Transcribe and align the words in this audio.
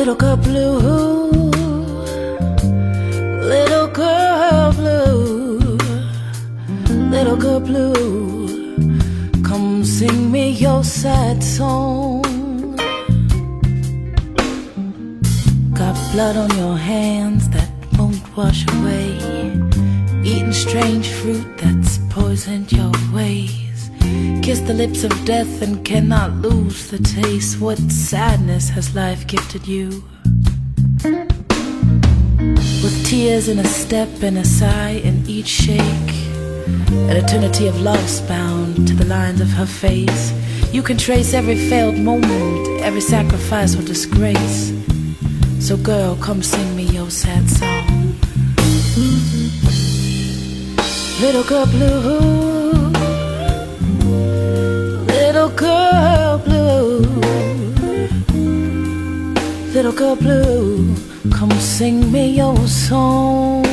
Little 0.00 0.14
girl 0.14 0.36
blue, 0.38 1.50
little 3.52 3.88
girl 3.88 4.72
blue, 4.72 5.58
little 7.10 7.36
girl 7.36 7.60
blue, 7.60 9.42
come 9.42 9.84
sing 9.84 10.32
me 10.32 10.52
your 10.52 10.82
sad 10.84 11.44
song. 11.44 12.22
Got 15.74 15.96
blood 16.12 16.36
on 16.44 16.50
your 16.56 16.78
hands 16.78 17.50
that 17.50 17.68
won't 17.98 18.24
wash 18.34 18.64
away, 18.76 19.18
eating 20.24 20.54
strange 20.54 21.10
fruit 21.10 21.46
that's 21.58 21.98
poisoned 22.08 22.72
your 22.72 22.92
ways. 23.12 23.69
Kiss 24.42 24.60
the 24.60 24.74
lips 24.74 25.04
of 25.04 25.12
death 25.24 25.62
and 25.62 25.84
cannot 25.84 26.32
lose 26.36 26.90
the 26.90 26.98
taste. 26.98 27.60
What 27.60 27.78
sadness 27.78 28.68
has 28.70 28.94
life 28.94 29.26
gifted 29.26 29.66
you? 29.68 30.02
With 32.82 33.06
tears 33.06 33.48
in 33.48 33.58
a 33.58 33.64
step 33.64 34.08
and 34.22 34.38
a 34.38 34.44
sigh 34.44 35.00
in 35.04 35.24
each 35.28 35.48
shake, 35.48 36.12
an 37.10 37.16
eternity 37.16 37.66
of 37.66 37.80
love's 37.80 38.20
bound 38.22 38.88
to 38.88 38.94
the 38.94 39.04
lines 39.04 39.40
of 39.40 39.48
her 39.48 39.66
face. 39.66 40.32
You 40.72 40.82
can 40.82 40.96
trace 40.96 41.34
every 41.34 41.56
failed 41.68 41.96
moment, 41.96 42.80
every 42.80 43.00
sacrifice 43.00 43.76
or 43.76 43.82
disgrace. 43.82 44.72
So, 45.58 45.76
girl, 45.76 46.16
come 46.16 46.42
sing 46.42 46.74
me 46.74 46.84
your 46.84 47.10
sad 47.10 47.50
song. 47.50 48.16
Little 51.20 51.44
girl 51.44 51.66
blue, 51.66 52.39
little 59.82 59.98
girl 59.98 60.14
blue, 60.14 60.94
come 61.30 61.50
sing 61.52 62.12
me 62.12 62.36
your 62.36 62.54
song. 62.68 63.64